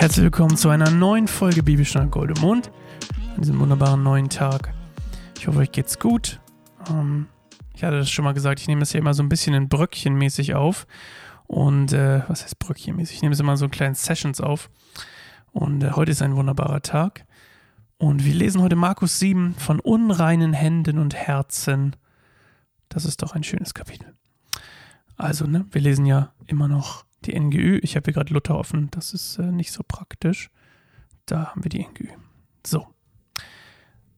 Herzlich 0.00 0.24
willkommen 0.24 0.56
zu 0.56 0.70
einer 0.70 0.90
neuen 0.90 1.28
Folge 1.28 1.62
Bibelstunde 1.62 2.08
Goldemond 2.08 2.70
an 3.36 3.42
diesem 3.42 3.60
wunderbaren 3.60 4.02
neuen 4.02 4.30
Tag. 4.30 4.72
Ich 5.36 5.46
hoffe, 5.46 5.58
euch 5.58 5.72
geht's 5.72 5.98
gut. 5.98 6.40
Ähm, 6.88 7.26
ich 7.74 7.84
hatte 7.84 7.98
das 7.98 8.10
schon 8.10 8.24
mal 8.24 8.32
gesagt, 8.32 8.60
ich 8.60 8.66
nehme 8.66 8.80
es 8.80 8.94
ja 8.94 8.98
immer 8.98 9.12
so 9.12 9.22
ein 9.22 9.28
bisschen 9.28 9.52
in 9.52 9.68
Bröckchen 9.68 10.14
mäßig 10.14 10.54
auf. 10.54 10.86
Und 11.46 11.92
äh, 11.92 12.22
was 12.28 12.44
heißt 12.44 12.58
Bröckchen 12.58 12.96
mäßig? 12.96 13.16
Ich 13.16 13.22
nehme 13.22 13.34
es 13.34 13.40
immer 13.40 13.58
so 13.58 13.66
in 13.66 13.70
kleinen 13.70 13.94
Sessions 13.94 14.40
auf. 14.40 14.70
Und 15.52 15.84
äh, 15.84 15.90
heute 15.90 16.12
ist 16.12 16.22
ein 16.22 16.34
wunderbarer 16.34 16.80
Tag. 16.80 17.26
Und 17.98 18.24
wir 18.24 18.32
lesen 18.32 18.62
heute 18.62 18.76
Markus 18.76 19.18
7 19.18 19.54
von 19.56 19.80
unreinen 19.80 20.54
Händen 20.54 20.98
und 20.98 21.14
Herzen. 21.14 21.94
Das 22.88 23.04
ist 23.04 23.22
doch 23.22 23.34
ein 23.34 23.44
schönes 23.44 23.74
Kapitel. 23.74 24.14
Also, 25.18 25.46
ne, 25.46 25.66
wir 25.70 25.82
lesen 25.82 26.06
ja 26.06 26.32
immer 26.46 26.68
noch 26.68 27.04
die 27.26 27.38
NGÜ. 27.38 27.78
Ich 27.82 27.96
habe 27.96 28.04
hier 28.04 28.14
gerade 28.14 28.32
Luther 28.32 28.56
offen, 28.56 28.90
das 28.90 29.12
ist 29.14 29.38
äh, 29.38 29.52
nicht 29.52 29.72
so 29.72 29.82
praktisch. 29.86 30.50
Da 31.26 31.50
haben 31.50 31.64
wir 31.64 31.68
die 31.68 31.84
NGÜ. 31.84 32.08
So. 32.66 32.86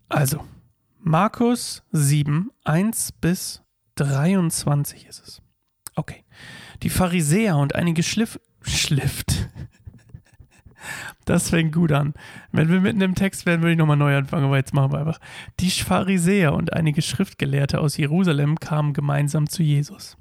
Also, 0.09 0.45
Markus 0.98 1.83
7, 1.92 2.51
1 2.65 3.12
bis 3.12 3.62
23 3.97 5.06
ist 5.06 5.27
es. 5.27 5.42
Okay. 5.95 6.25
Die 6.83 6.91
Pharisäer 6.91 7.56
und 7.56 7.75
einige 7.75 8.02
Schliff, 8.02 8.41
Schlift. 8.62 9.48
Das 11.25 11.50
fängt 11.50 11.73
gut 11.73 11.92
an. 11.92 12.14
Wenn 12.50 12.69
wir 12.69 12.80
mitten 12.80 13.00
im 13.00 13.14
Text 13.14 13.47
wären, 13.47 13.61
würde 13.61 13.73
ich 13.73 13.78
nochmal 13.78 13.97
neu 13.97 14.16
anfangen, 14.16 14.45
aber 14.45 14.56
jetzt 14.56 14.75
machen 14.75 14.92
wir 14.92 14.98
einfach. 14.98 15.20
Die 15.61 15.70
Pharisäer 15.70 16.55
und 16.55 16.73
einige 16.73 17.03
Schriftgelehrte 17.03 17.80
aus 17.80 17.97
Jerusalem 17.97 18.59
kamen 18.59 18.92
gemeinsam 18.92 19.48
zu 19.48 19.62
Jesus. 19.62 20.16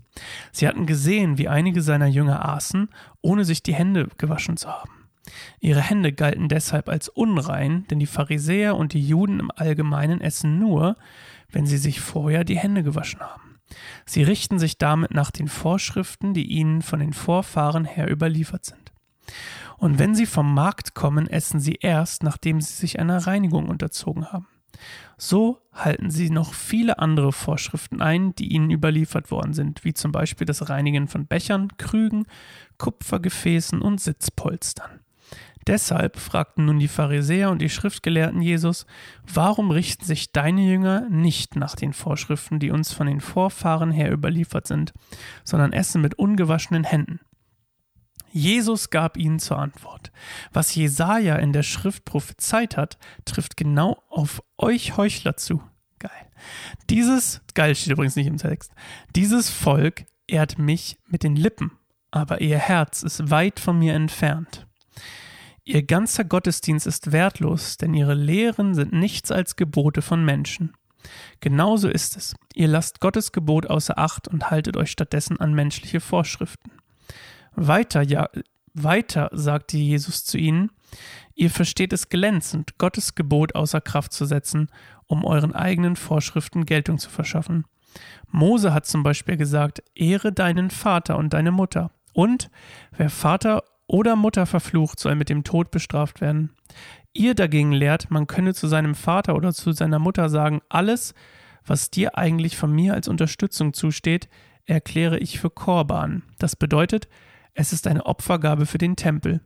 Sie 0.52 0.68
hatten 0.68 0.86
gesehen, 0.86 1.38
wie 1.38 1.48
einige 1.48 1.82
seiner 1.82 2.08
Jünger 2.08 2.48
aßen, 2.48 2.90
ohne 3.22 3.46
sich 3.46 3.64
die 3.64 3.74
Hände 3.74 4.10
gewaschen 4.18 4.58
zu 4.58 4.70
haben. 4.70 5.02
Ihre 5.60 5.82
Hände 5.82 6.12
galten 6.12 6.50
deshalb 6.50 6.90
als 6.90 7.08
unrein, 7.08 7.86
denn 7.90 8.00
die 8.00 8.08
Pharisäer 8.08 8.76
und 8.76 8.94
die 8.94 9.06
Juden 9.06 9.40
im 9.40 9.52
Allgemeinen 9.56 10.20
essen 10.20 10.60
nur, 10.60 10.98
wenn 11.50 11.66
sie 11.66 11.78
sich 11.78 12.02
vorher 12.02 12.44
die 12.44 12.58
Hände 12.58 12.84
gewaschen 12.84 13.22
haben. 13.22 13.60
Sie 14.06 14.24
richten 14.24 14.60
sich 14.60 14.78
damit 14.78 15.12
nach 15.14 15.32
den 15.32 15.48
Vorschriften, 15.48 16.34
die 16.34 16.46
ihnen 16.46 16.82
von 16.82 17.00
den 17.00 17.14
Vorfahren 17.14 17.86
her 17.86 18.12
überliefert 18.12 18.66
sind. 18.66 18.92
Und 19.78 19.98
wenn 19.98 20.14
sie 20.14 20.26
vom 20.26 20.54
Markt 20.54 20.94
kommen, 20.94 21.28
essen 21.28 21.60
sie 21.60 21.76
erst, 21.76 22.24
nachdem 22.24 22.60
sie 22.60 22.74
sich 22.74 23.00
einer 23.00 23.26
Reinigung 23.26 23.70
unterzogen 23.70 24.32
haben. 24.32 24.48
So 25.18 25.62
halten 25.74 26.10
sie 26.10 26.30
noch 26.30 26.54
viele 26.54 27.00
andere 27.00 27.32
Vorschriften 27.32 28.02
ein, 28.02 28.34
die 28.36 28.52
ihnen 28.52 28.72
überliefert 28.72 29.32
worden 29.32 29.54
sind, 29.54 29.84
wie 29.84 29.94
zum 29.94 30.12
Beispiel 30.12 30.46
das 30.46 30.70
Reinigen 30.70 31.08
von 31.08 31.28
Bechern, 31.28 31.70
Krügen, 31.78 32.26
Kupfergefäßen 32.78 33.82
und 33.82 34.02
Sitzpolstern. 34.02 35.00
Deshalb 35.68 36.18
fragten 36.18 36.66
nun 36.66 36.80
die 36.80 36.88
Pharisäer 36.88 37.52
und 37.52 37.62
die 37.62 37.70
Schriftgelehrten 37.70 38.42
Jesus, 38.42 38.88
warum 39.32 39.70
richten 39.70 40.06
sich 40.06 40.32
deine 40.32 40.62
Jünger 40.62 41.08
nicht 41.10 41.56
nach 41.56 41.76
den 41.76 41.94
Vorschriften, 41.94 42.60
die 42.60 42.72
uns 42.72 42.92
von 42.92 43.06
den 43.06 43.22
Vorfahren 43.22 43.92
her 43.92 44.12
überliefert 44.12 44.66
sind, 44.66 44.92
sondern 45.44 45.72
essen 45.72 46.02
mit 46.02 46.16
ungewaschenen 46.16 46.84
Händen? 46.84 47.20
Jesus 48.32 48.90
gab 48.90 49.18
ihnen 49.18 49.40
zur 49.40 49.60
Antwort. 49.60 50.12
Was 50.54 50.74
Jesaja 50.76 51.36
in 51.36 51.54
der 51.54 51.64
Schrift 51.64 52.06
prophezeit 52.06 52.78
hat, 52.78 52.98
trifft 53.26 53.58
genau 53.58 54.02
auf 54.10 54.42
euch 54.58 54.98
Heuchler 54.98 55.36
zu. 55.38 55.62
Geil. 56.00 56.12
Dieses, 56.90 57.42
geil 57.54 57.76
steht 57.76 57.94
übrigens 57.94 58.16
nicht 58.16 58.28
im 58.28 58.38
Text. 58.38 58.72
Dieses 59.16 59.50
Volk 59.50 60.06
ehrt 60.28 60.58
mich 60.58 60.98
mit 61.08 61.24
den 61.24 61.36
Lippen, 61.36 61.72
aber 62.10 62.42
ihr 62.42 62.58
Herz 62.58 63.04
ist 63.04 63.30
weit 63.30 63.60
von 63.60 63.78
mir 63.78 63.94
entfernt. 63.94 64.68
Ihr 65.64 65.84
ganzer 65.84 66.24
Gottesdienst 66.24 66.88
ist 66.88 67.12
wertlos, 67.12 67.78
denn 67.78 67.94
ihre 67.94 68.16
Lehren 68.16 68.74
sind 68.74 68.94
nichts 68.94 69.32
als 69.32 69.56
Gebote 69.56 70.02
von 70.02 70.26
Menschen. 70.26 70.74
Genauso 71.40 71.88
ist 71.88 72.18
es. 72.18 72.36
Ihr 72.54 72.68
lasst 72.68 73.00
Gottes 73.00 73.32
Gebot 73.32 73.68
außer 73.68 73.98
Acht 73.98 74.28
und 74.28 74.50
haltet 74.50 74.78
euch 74.78 74.92
stattdessen 74.92 75.40
an 75.40 75.54
menschliche 75.54 76.00
Vorschriften. 76.00 76.72
Weiter, 77.56 78.02
ja, 78.02 78.30
weiter 78.74 79.30
sagte 79.34 79.78
Jesus 79.78 80.24
zu 80.24 80.38
ihnen, 80.38 80.72
ihr 81.36 81.50
versteht 81.50 81.94
es 81.94 82.10
glänzend, 82.10 82.78
Gottes 82.78 83.16
Gebot 83.16 83.56
außer 83.56 83.82
Kraft 83.82 84.14
zu 84.14 84.26
setzen, 84.26 84.70
um 85.08 85.26
euren 85.26 85.54
eigenen 85.54 85.96
Vorschriften 85.96 86.66
Geltung 86.66 86.98
zu 86.98 87.10
verschaffen. 87.10 87.66
Mose 88.30 88.74
hat 88.74 88.86
zum 88.86 89.04
Beispiel 89.04 89.38
gesagt, 89.38 89.84
ehre 89.96 90.32
deinen 90.32 90.70
Vater 90.70 91.18
und 91.18 91.34
deine 91.34 91.52
Mutter. 91.52 91.92
Und 92.14 92.50
wer 92.96 93.10
Vater 93.10 93.64
oder 93.88 94.16
Mutter 94.16 94.46
verflucht, 94.46 95.00
soll 95.00 95.16
mit 95.16 95.30
dem 95.30 95.44
Tod 95.44 95.72
bestraft 95.72 96.22
werden. 96.22 96.52
Ihr 97.14 97.36
dagegen 97.36 97.74
lehrt, 97.74 98.10
man 98.10 98.28
könne 98.28 98.54
zu 98.54 98.68
seinem 98.68 98.96
Vater 98.96 99.36
oder 99.36 99.54
zu 99.54 99.74
seiner 99.74 100.00
Mutter 100.00 100.30
sagen, 100.30 100.62
alles, 100.70 101.14
was 101.66 101.92
dir 101.92 102.18
eigentlich 102.18 102.56
von 102.56 102.72
mir 102.72 102.94
als 102.94 103.10
Unterstützung 103.10 103.74
zusteht, 103.74 104.30
erkläre 104.66 105.18
ich 105.20 105.40
für 105.40 105.50
Korban. 105.50 106.24
Das 106.40 106.56
bedeutet, 106.56 107.10
es 107.54 107.74
ist 107.74 107.88
eine 107.88 108.06
Opfergabe 108.06 108.66
für 108.66 108.78
den 108.78 108.96
Tempel. 108.96 109.42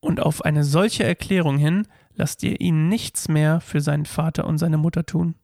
Und 0.00 0.20
auf 0.20 0.44
eine 0.44 0.64
solche 0.64 1.04
Erklärung 1.04 1.58
hin 1.58 1.86
lasst 2.14 2.42
ihr 2.42 2.60
ihn 2.60 2.88
nichts 2.88 3.28
mehr 3.28 3.60
für 3.60 3.80
seinen 3.80 4.06
Vater 4.06 4.46
und 4.46 4.58
seine 4.58 4.78
Mutter 4.78 5.04
tun. 5.04 5.34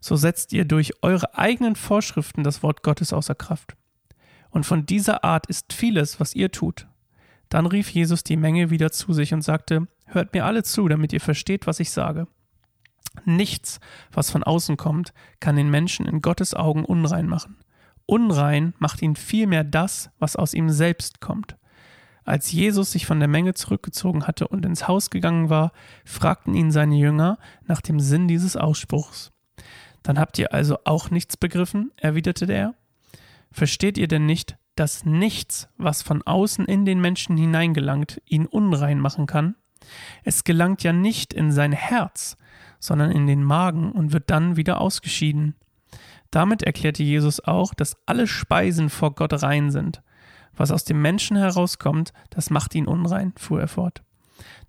So 0.00 0.16
setzt 0.16 0.52
ihr 0.52 0.64
durch 0.64 1.02
eure 1.02 1.36
eigenen 1.36 1.74
Vorschriften 1.74 2.44
das 2.44 2.62
Wort 2.62 2.82
Gottes 2.82 3.12
außer 3.12 3.34
Kraft. 3.34 3.76
Und 4.50 4.64
von 4.64 4.86
dieser 4.86 5.24
Art 5.24 5.46
ist 5.46 5.72
vieles, 5.72 6.20
was 6.20 6.34
ihr 6.34 6.50
tut. 6.52 6.86
Dann 7.48 7.66
rief 7.66 7.90
Jesus 7.90 8.22
die 8.24 8.36
Menge 8.36 8.70
wieder 8.70 8.92
zu 8.92 9.12
sich 9.12 9.34
und 9.34 9.42
sagte, 9.42 9.88
Hört 10.06 10.32
mir 10.32 10.46
alle 10.46 10.62
zu, 10.62 10.88
damit 10.88 11.12
ihr 11.12 11.20
versteht, 11.20 11.66
was 11.66 11.80
ich 11.80 11.90
sage. 11.90 12.28
Nichts, 13.24 13.78
was 14.10 14.30
von 14.30 14.42
außen 14.42 14.76
kommt, 14.76 15.12
kann 15.38 15.56
den 15.56 15.70
Menschen 15.70 16.06
in 16.06 16.22
Gottes 16.22 16.54
Augen 16.54 16.84
unrein 16.84 17.26
machen. 17.26 17.56
Unrein 18.08 18.72
macht 18.78 19.02
ihn 19.02 19.16
vielmehr 19.16 19.64
das, 19.64 20.10
was 20.18 20.34
aus 20.34 20.54
ihm 20.54 20.70
selbst 20.70 21.20
kommt. 21.20 21.58
Als 22.24 22.50
Jesus 22.50 22.92
sich 22.92 23.04
von 23.04 23.18
der 23.18 23.28
Menge 23.28 23.52
zurückgezogen 23.52 24.26
hatte 24.26 24.48
und 24.48 24.64
ins 24.64 24.88
Haus 24.88 25.10
gegangen 25.10 25.50
war, 25.50 25.72
fragten 26.06 26.54
ihn 26.54 26.70
seine 26.70 26.96
Jünger 26.96 27.38
nach 27.66 27.82
dem 27.82 28.00
Sinn 28.00 28.26
dieses 28.26 28.56
Ausspruchs. 28.56 29.30
Dann 30.02 30.18
habt 30.18 30.38
ihr 30.38 30.54
also 30.54 30.78
auch 30.84 31.10
nichts 31.10 31.36
begriffen, 31.36 31.92
erwiderte 31.96 32.50
er. 32.50 32.74
Versteht 33.52 33.98
ihr 33.98 34.08
denn 34.08 34.24
nicht, 34.24 34.56
dass 34.74 35.04
nichts, 35.04 35.68
was 35.76 36.00
von 36.00 36.22
außen 36.22 36.64
in 36.64 36.86
den 36.86 37.00
Menschen 37.00 37.36
hineingelangt, 37.36 38.22
ihn 38.24 38.46
unrein 38.46 39.00
machen 39.00 39.26
kann? 39.26 39.54
Es 40.24 40.44
gelangt 40.44 40.82
ja 40.82 40.94
nicht 40.94 41.34
in 41.34 41.52
sein 41.52 41.72
Herz, 41.72 42.38
sondern 42.80 43.10
in 43.10 43.26
den 43.26 43.44
Magen 43.44 43.92
und 43.92 44.12
wird 44.12 44.30
dann 44.30 44.56
wieder 44.56 44.80
ausgeschieden. 44.80 45.56
Damit 46.30 46.62
erklärte 46.62 47.02
Jesus 47.02 47.40
auch, 47.40 47.74
dass 47.74 47.96
alle 48.06 48.26
Speisen 48.26 48.90
vor 48.90 49.14
Gott 49.14 49.42
rein 49.42 49.70
sind. 49.70 50.02
Was 50.54 50.70
aus 50.70 50.84
dem 50.84 51.00
Menschen 51.00 51.36
herauskommt, 51.36 52.12
das 52.30 52.50
macht 52.50 52.74
ihn 52.74 52.86
unrein, 52.86 53.32
fuhr 53.36 53.60
er 53.60 53.68
fort. 53.68 54.02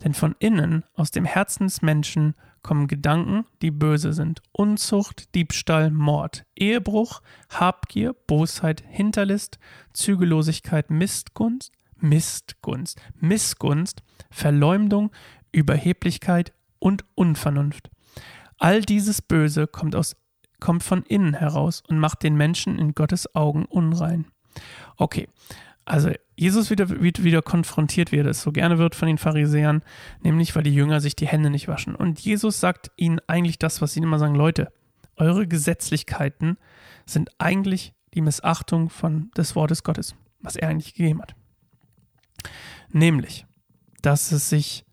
Denn 0.03 0.13
von 0.13 0.35
innen, 0.39 0.83
aus 0.93 1.11
dem 1.11 1.25
Herzen 1.25 1.67
des 1.67 1.81
Menschen, 1.81 2.35
kommen 2.61 2.87
Gedanken, 2.87 3.45
die 3.61 3.71
böse 3.71 4.13
sind. 4.13 4.41
Unzucht, 4.51 5.33
Diebstahl, 5.35 5.91
Mord, 5.91 6.45
Ehebruch, 6.55 7.21
Habgier, 7.49 8.13
Bosheit, 8.27 8.83
Hinterlist, 8.87 9.59
Zügellosigkeit, 9.93 10.89
Mistgunst, 10.89 11.71
Mistgunst, 11.97 13.01
Missgunst, 13.15 14.03
Verleumdung, 14.29 15.11
Überheblichkeit 15.51 16.53
und 16.79 17.05
Unvernunft. 17.15 17.89
All 18.57 18.81
dieses 18.81 19.21
Böse 19.21 19.67
kommt 19.67 19.95
aus 19.95 20.15
kommt 20.59 20.83
von 20.83 21.03
innen 21.03 21.33
heraus 21.33 21.83
und 21.87 21.99
macht 21.99 22.23
den 22.23 22.35
Menschen 22.35 22.77
in 22.79 22.93
Gottes 22.93 23.35
Augen 23.35 23.65
unrein. 23.65 24.25
Okay, 24.97 25.27
also 25.85 26.11
Jesus 26.35 26.69
wieder, 26.69 26.89
wieder 27.01 27.41
konfrontiert, 27.41 28.11
wie 28.11 28.17
er 28.17 28.23
das 28.23 28.41
so 28.41 28.51
gerne 28.51 28.77
wird 28.77 28.95
von 28.95 29.07
den 29.07 29.17
Pharisäern, 29.17 29.83
nämlich 30.21 30.55
weil 30.55 30.63
die 30.63 30.73
Jünger 30.73 31.01
sich 31.01 31.15
die 31.15 31.27
Hände 31.27 31.49
nicht 31.49 31.67
waschen. 31.67 31.95
Und 31.95 32.19
Jesus 32.19 32.59
sagt 32.59 32.91
ihnen 32.95 33.19
eigentlich 33.27 33.57
das, 33.59 33.81
was 33.81 33.93
sie 33.93 33.99
immer 33.99 34.19
sagen, 34.19 34.35
Leute, 34.35 34.71
eure 35.15 35.47
Gesetzlichkeiten 35.47 36.57
sind 37.05 37.31
eigentlich 37.39 37.93
die 38.13 38.21
Missachtung 38.21 38.89
von 38.89 39.31
des 39.35 39.55
Wortes 39.55 39.83
Gottes, 39.83 40.15
was 40.41 40.55
er 40.55 40.69
eigentlich 40.69 40.93
gegeben 40.93 41.21
hat. 41.21 41.35
Nämlich, 42.91 43.45
dass 44.01 44.31
es 44.31 44.49
sich 44.49 44.85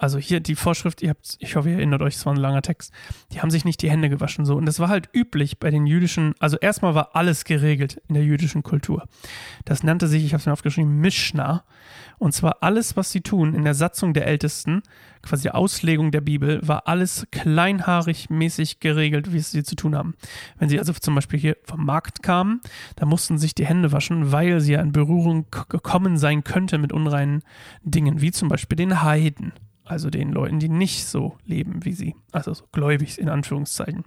Also 0.00 0.18
hier 0.18 0.40
die 0.40 0.54
Vorschrift, 0.54 1.02
ihr 1.02 1.10
habt, 1.10 1.36
ich 1.40 1.56
hoffe, 1.56 1.68
ihr 1.68 1.76
erinnert 1.76 2.00
euch, 2.00 2.14
es 2.14 2.24
war 2.24 2.32
ein 2.32 2.40
langer 2.40 2.62
Text. 2.62 2.90
Die 3.32 3.42
haben 3.42 3.50
sich 3.50 3.66
nicht 3.66 3.82
die 3.82 3.90
Hände 3.90 4.08
gewaschen 4.08 4.46
so. 4.46 4.56
Und 4.56 4.64
das 4.64 4.80
war 4.80 4.88
halt 4.88 5.10
üblich 5.12 5.58
bei 5.58 5.70
den 5.70 5.86
jüdischen, 5.86 6.34
also 6.38 6.56
erstmal 6.56 6.94
war 6.94 7.14
alles 7.14 7.44
geregelt 7.44 8.00
in 8.08 8.14
der 8.14 8.24
jüdischen 8.24 8.62
Kultur. 8.62 9.06
Das 9.66 9.82
nannte 9.82 10.08
sich, 10.08 10.24
ich 10.24 10.32
habe 10.32 10.40
es 10.40 10.46
mir 10.46 10.54
aufgeschrieben, 10.54 11.00
Mishnah. 11.00 11.64
Und 12.16 12.32
zwar 12.32 12.62
alles, 12.62 12.96
was 12.96 13.12
sie 13.12 13.20
tun 13.20 13.52
in 13.52 13.62
der 13.62 13.74
Satzung 13.74 14.14
der 14.14 14.26
Ältesten, 14.26 14.82
quasi 15.22 15.42
die 15.42 15.50
Auslegung 15.50 16.12
der 16.12 16.22
Bibel, 16.22 16.66
war 16.66 16.88
alles 16.88 17.26
kleinhaarig 17.30 18.30
mäßig 18.30 18.80
geregelt, 18.80 19.34
wie 19.34 19.38
es 19.38 19.50
sie 19.50 19.64
zu 19.64 19.76
tun 19.76 19.94
haben. 19.94 20.14
Wenn 20.58 20.70
sie 20.70 20.78
also 20.78 20.94
zum 20.94 21.14
Beispiel 21.14 21.38
hier 21.38 21.58
vom 21.64 21.84
Markt 21.84 22.22
kamen, 22.22 22.62
da 22.96 23.04
mussten 23.04 23.36
sich 23.36 23.54
die 23.54 23.66
Hände 23.66 23.92
waschen, 23.92 24.32
weil 24.32 24.62
sie 24.62 24.72
ja 24.72 24.80
in 24.80 24.92
Berührung 24.92 25.44
gekommen 25.68 26.16
sein 26.16 26.42
könnte 26.42 26.78
mit 26.78 26.90
unreinen 26.90 27.42
Dingen, 27.82 28.22
wie 28.22 28.30
zum 28.30 28.48
Beispiel 28.48 28.76
den 28.76 29.02
Heiden 29.02 29.52
also 29.90 30.10
den 30.10 30.30
Leuten, 30.30 30.58
die 30.58 30.68
nicht 30.68 31.06
so 31.06 31.36
leben 31.44 31.84
wie 31.84 31.92
sie, 31.92 32.14
also 32.32 32.54
so 32.54 32.64
gläubig 32.72 33.18
in 33.18 33.28
Anführungszeichen. 33.28 34.04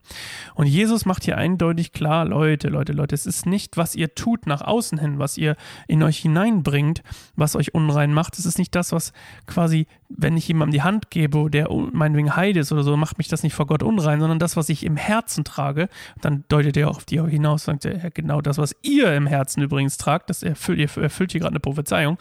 Und 0.56 0.68
Jesus 0.68 1.06
macht 1.06 1.26
hier 1.26 1.38
eindeutig 1.38 1.92
klar, 1.92 2.26
Leute, 2.26 2.70
Leute, 2.70 2.94
Leute, 2.94 3.16
es 3.16 3.26
ist 3.26 3.46
nicht, 3.46 3.78
was 3.78 3.96
ihr 3.96 4.16
tut 4.16 4.48
nach 4.48 4.62
außen 4.62 4.98
hin, 4.98 5.20
was 5.20 5.38
ihr 5.38 5.56
in 5.88 6.02
euch 6.04 6.20
hineinbringt, 6.20 7.04
was 7.36 7.56
euch 7.56 7.74
unrein 7.74 8.14
macht. 8.14 8.40
Es 8.40 8.46
ist 8.46 8.58
nicht 8.58 8.76
das, 8.76 8.92
was 8.92 9.14
quasi, 9.46 9.88
wenn 10.10 10.38
ich 10.38 10.48
jemandem 10.48 10.74
die 10.74 10.84
Hand 10.84 11.12
gebe, 11.12 11.50
der 11.50 11.70
meinetwegen 11.92 12.36
Heide 12.36 12.62
ist 12.62 12.72
oder 12.72 12.84
so, 12.84 12.96
macht 12.96 13.18
mich 13.18 13.28
das 13.28 13.44
nicht 13.44 13.54
vor 13.54 13.68
Gott 13.68 13.84
unrein, 13.84 14.20
sondern 14.20 14.40
das, 14.40 14.56
was 14.56 14.70
ich 14.70 14.86
im 14.86 14.96
Herzen 14.96 15.44
trage. 15.44 15.90
Dann 16.22 16.46
deutet 16.48 16.78
er 16.78 16.90
auch 16.90 16.98
auf 16.98 17.06
die 17.06 17.22
hinaus, 17.22 17.66
sagt 17.66 17.86
er, 17.86 18.12
genau 18.12 18.42
das, 18.42 18.58
was 18.58 18.76
ihr 18.82 19.14
im 19.16 19.28
Herzen 19.28 19.62
übrigens 19.62 19.98
tragt, 19.98 20.30
das 20.30 20.44
erfüllt, 20.44 20.98
erfüllt 20.98 21.32
hier 21.32 21.42
gerade 21.42 21.54
eine 21.54 21.60
Prophezeiung. 21.60 22.18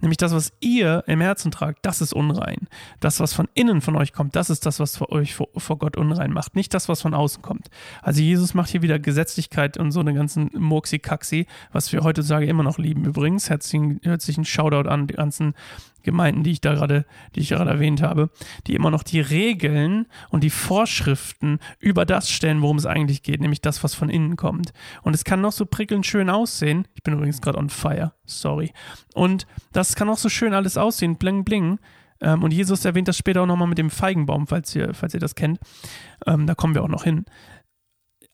Nämlich 0.00 0.16
das, 0.18 0.32
was 0.32 0.52
ihr 0.60 1.04
im 1.06 1.20
Herzen 1.20 1.50
tragt, 1.50 1.78
das 1.82 2.00
ist 2.00 2.12
unrein. 2.12 2.68
Das, 3.00 3.20
was 3.20 3.32
von 3.32 3.48
innen 3.54 3.80
von 3.80 3.96
euch 3.96 4.12
kommt, 4.12 4.36
das 4.36 4.50
ist 4.50 4.66
das, 4.66 4.80
was 4.80 4.96
für 4.96 5.10
euch 5.10 5.34
vor, 5.34 5.48
vor 5.56 5.78
Gott 5.78 5.96
unrein 5.96 6.32
macht. 6.32 6.56
Nicht 6.56 6.74
das, 6.74 6.88
was 6.88 7.02
von 7.02 7.14
außen 7.14 7.42
kommt. 7.42 7.68
Also 8.02 8.20
Jesus 8.20 8.54
macht 8.54 8.70
hier 8.70 8.82
wieder 8.82 8.98
Gesetzlichkeit 8.98 9.76
und 9.76 9.92
so 9.92 10.00
eine 10.00 10.14
ganzen 10.14 10.50
Murksi-Kaxi, 10.54 11.46
was 11.72 11.92
wir 11.92 12.02
heutzutage 12.02 12.46
immer 12.46 12.62
noch 12.62 12.78
lieben 12.78 13.04
übrigens. 13.04 13.50
Herzlichen, 13.50 14.00
herzlichen 14.02 14.44
Shoutout 14.44 14.88
an 14.88 15.06
die 15.06 15.14
ganzen 15.14 15.54
Gemeinden, 16.06 16.42
die 16.42 16.52
ich 16.52 16.62
da 16.62 16.72
gerade, 16.72 17.04
die 17.34 17.40
ich 17.40 17.50
gerade 17.50 17.70
erwähnt 17.70 18.00
habe, 18.00 18.30
die 18.66 18.74
immer 18.74 18.90
noch 18.90 19.02
die 19.02 19.20
Regeln 19.20 20.06
und 20.30 20.42
die 20.42 20.50
Vorschriften 20.50 21.58
über 21.78 22.06
das 22.06 22.30
stellen, 22.30 22.62
worum 22.62 22.78
es 22.78 22.86
eigentlich 22.86 23.22
geht, 23.22 23.42
nämlich 23.42 23.60
das, 23.60 23.84
was 23.84 23.94
von 23.94 24.08
innen 24.08 24.36
kommt. 24.36 24.72
Und 25.02 25.14
es 25.14 25.24
kann 25.24 25.42
noch 25.42 25.52
so 25.52 25.66
prickelnd 25.66 26.06
schön 26.06 26.30
aussehen. 26.30 26.88
Ich 26.94 27.02
bin 27.02 27.12
übrigens 27.12 27.42
gerade 27.42 27.58
on 27.58 27.68
fire, 27.68 28.12
sorry. 28.24 28.72
Und 29.12 29.46
das 29.72 29.94
kann 29.96 30.08
auch 30.08 30.16
so 30.16 30.30
schön 30.30 30.54
alles 30.54 30.78
aussehen, 30.78 31.16
bling 31.16 31.44
bling. 31.44 31.78
Ähm, 32.22 32.42
und 32.42 32.52
Jesus 32.52 32.86
erwähnt 32.86 33.08
das 33.08 33.18
später 33.18 33.42
auch 33.42 33.46
nochmal 33.46 33.68
mit 33.68 33.76
dem 33.76 33.90
Feigenbaum, 33.90 34.46
falls 34.46 34.74
ihr, 34.74 34.94
falls 34.94 35.12
ihr 35.12 35.20
das 35.20 35.34
kennt. 35.34 35.58
Ähm, 36.26 36.46
da 36.46 36.54
kommen 36.54 36.74
wir 36.74 36.82
auch 36.82 36.88
noch 36.88 37.04
hin 37.04 37.26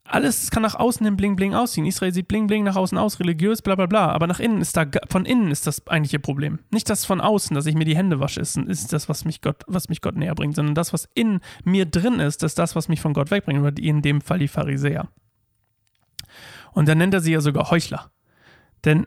alles 0.05 0.51
kann 0.51 0.63
nach 0.63 0.75
außen 0.75 1.07
hin 1.07 1.17
bling 1.17 1.37
bling 1.37 1.55
aussehen. 1.55 1.87
Israel 1.87 2.13
sieht 2.13 2.29
bling 2.29 2.47
bling 2.47 2.65
nach 2.65 2.77
außen 2.77 2.99
aus, 2.99 3.21
religiös, 3.21 3.63
bla 3.63 3.77
bla 3.77 3.87
bla. 3.87 4.11
Aber 4.11 4.27
nach 4.27 4.41
innen 4.41 4.61
ist 4.61 4.77
da, 4.77 4.85
von 5.09 5.25
innen 5.25 5.51
ist 5.51 5.67
das 5.67 5.87
eigentliche 5.87 6.19
Problem. 6.19 6.59
Nicht 6.71 6.91
das 6.91 7.05
von 7.05 7.21
außen, 7.21 7.55
dass 7.55 7.67
ich 7.67 7.75
mir 7.75 7.85
die 7.85 7.97
Hände 7.97 8.19
wasche, 8.19 8.41
ist, 8.41 8.57
ist 8.57 8.93
das, 8.93 9.09
was 9.09 9.25
mich 9.25 9.41
Gott, 9.41 9.63
was 9.67 9.89
mich 9.89 10.01
Gott 10.01 10.17
näher 10.17 10.35
bringt, 10.35 10.57
sondern 10.57 10.75
das, 10.75 10.93
was 10.93 11.09
in 11.15 11.41
mir 11.65 11.87
drin 11.87 12.19
ist, 12.19 12.43
ist 12.43 12.59
das, 12.59 12.75
was 12.75 12.89
mich 12.89 13.01
von 13.01 13.15
Gott 13.15 13.31
wegbringt. 13.31 13.61
Oder 13.61 13.79
in 13.79 14.03
dem 14.03 14.21
Fall 14.21 14.41
die 14.41 14.49
Pharisäer. 14.49 15.09
Und 16.73 16.89
dann 16.89 16.99
nennt 16.99 17.15
er 17.15 17.21
sie 17.21 17.33
ja 17.33 17.41
sogar 17.41 17.71
Heuchler. 17.71 18.11
Denn 18.85 19.07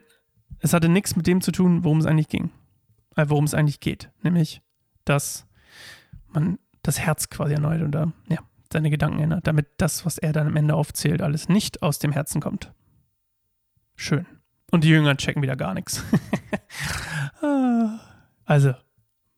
es 0.60 0.72
hatte 0.72 0.88
nichts 0.88 1.14
mit 1.14 1.26
dem 1.26 1.42
zu 1.42 1.52
tun, 1.52 1.84
worum 1.84 1.98
es 1.98 2.06
eigentlich 2.06 2.28
ging. 2.28 2.50
Äh, 3.16 3.26
worum 3.28 3.44
es 3.44 3.54
eigentlich 3.54 3.80
geht. 3.80 4.10
Nämlich, 4.22 4.62
dass 5.04 5.46
man 6.28 6.58
das 6.82 7.00
Herz 7.00 7.28
quasi 7.28 7.54
erneut 7.54 7.82
oder, 7.82 8.12
ja, 8.28 8.38
seine 8.76 8.90
Gedanken 8.90 9.20
ändert, 9.20 9.46
damit 9.46 9.68
das, 9.78 10.04
was 10.04 10.18
er 10.18 10.34
dann 10.34 10.46
am 10.46 10.56
Ende 10.56 10.74
aufzählt, 10.74 11.22
alles 11.22 11.48
nicht 11.48 11.82
aus 11.82 11.98
dem 11.98 12.12
Herzen 12.12 12.42
kommt. 12.42 12.72
Schön. 13.94 14.26
Und 14.70 14.84
die 14.84 14.88
Jünger 14.88 15.16
checken 15.16 15.42
wieder 15.42 15.56
gar 15.56 15.72
nichts. 15.72 16.04
also, 18.44 18.74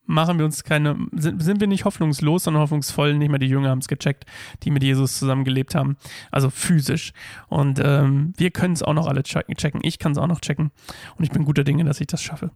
machen 0.05 0.39
wir 0.39 0.45
uns 0.45 0.65
keine, 0.65 0.97
sind, 1.13 1.41
sind 1.41 1.61
wir 1.61 1.67
nicht 1.67 1.85
hoffnungslos, 1.85 2.43
sondern 2.43 2.63
hoffnungsvoll. 2.63 3.13
Nicht 3.13 3.29
mal 3.29 3.37
die 3.37 3.45
Jünger 3.45 3.69
haben 3.69 3.79
es 3.79 3.87
gecheckt, 3.87 4.25
die 4.63 4.71
mit 4.71 4.83
Jesus 4.83 5.17
zusammen 5.17 5.45
gelebt 5.45 5.73
haben. 5.73 5.95
Also 6.31 6.49
physisch. 6.49 7.13
Und 7.47 7.79
ähm, 7.81 8.33
wir 8.35 8.51
können 8.51 8.73
es 8.73 8.83
auch 8.83 8.93
noch 8.93 9.07
alle 9.07 9.23
checken. 9.23 9.81
Ich 9.83 9.99
kann 9.99 10.11
es 10.11 10.17
auch 10.17 10.27
noch 10.27 10.41
checken. 10.41 10.71
Und 11.15 11.23
ich 11.23 11.29
bin 11.29 11.45
guter 11.45 11.63
Dinge, 11.63 11.85
dass 11.85 12.01
ich 12.01 12.07
das 12.07 12.21
schaffe. 12.21 12.51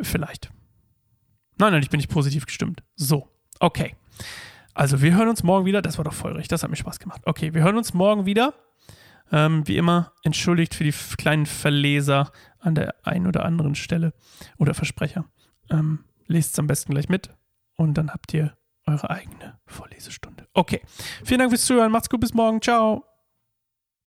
Vielleicht. 0.00 0.50
Nein, 1.58 1.72
nein, 1.72 1.82
ich 1.82 1.90
bin 1.90 1.98
nicht 1.98 2.10
positiv 2.10 2.46
gestimmt. 2.46 2.84
So, 2.94 3.28
okay. 3.58 3.96
Also, 4.74 5.02
wir 5.02 5.14
hören 5.14 5.28
uns 5.28 5.42
morgen 5.42 5.66
wieder. 5.66 5.82
Das 5.82 5.98
war 5.98 6.04
doch 6.04 6.24
recht. 6.24 6.50
Das 6.50 6.62
hat 6.62 6.70
mir 6.70 6.76
Spaß 6.76 6.98
gemacht. 6.98 7.22
Okay, 7.24 7.54
wir 7.54 7.62
hören 7.62 7.76
uns 7.76 7.94
morgen 7.94 8.26
wieder. 8.26 8.54
Ähm, 9.30 9.66
wie 9.66 9.78
immer, 9.78 10.12
entschuldigt 10.22 10.74
für 10.74 10.84
die 10.84 10.92
kleinen 11.16 11.46
Verleser 11.46 12.30
an 12.58 12.74
der 12.74 12.94
einen 13.02 13.26
oder 13.26 13.44
anderen 13.44 13.74
Stelle 13.74 14.12
oder 14.58 14.74
Versprecher. 14.74 15.24
Ähm, 15.70 16.04
lest 16.26 16.52
es 16.52 16.58
am 16.58 16.66
besten 16.66 16.92
gleich 16.92 17.08
mit 17.08 17.30
und 17.76 17.94
dann 17.94 18.10
habt 18.10 18.34
ihr 18.34 18.56
eure 18.86 19.10
eigene 19.10 19.58
Vorlesestunde. 19.66 20.46
Okay, 20.52 20.82
vielen 21.24 21.40
Dank 21.40 21.50
fürs 21.50 21.64
Zuhören. 21.64 21.92
Macht's 21.92 22.10
gut, 22.10 22.20
bis 22.20 22.34
morgen. 22.34 22.60
Ciao. 22.60 23.11